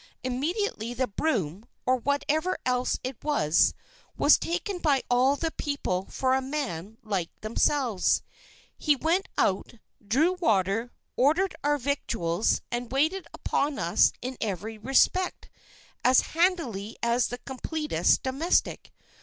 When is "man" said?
6.41-6.97